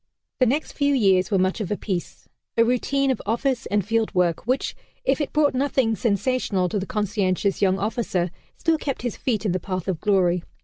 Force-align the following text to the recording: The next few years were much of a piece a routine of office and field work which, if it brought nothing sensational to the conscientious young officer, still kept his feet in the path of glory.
The 0.39 0.47
next 0.47 0.71
few 0.71 0.95
years 0.95 1.29
were 1.29 1.37
much 1.37 1.61
of 1.61 1.69
a 1.69 1.77
piece 1.77 2.27
a 2.57 2.65
routine 2.65 3.11
of 3.11 3.21
office 3.27 3.67
and 3.67 3.85
field 3.85 4.15
work 4.15 4.47
which, 4.47 4.75
if 5.05 5.21
it 5.21 5.31
brought 5.31 5.53
nothing 5.53 5.95
sensational 5.95 6.67
to 6.69 6.79
the 6.79 6.87
conscientious 6.87 7.61
young 7.61 7.77
officer, 7.77 8.31
still 8.57 8.79
kept 8.79 9.03
his 9.03 9.15
feet 9.15 9.45
in 9.45 9.51
the 9.51 9.59
path 9.59 9.87
of 9.87 9.99
glory. 10.01 10.41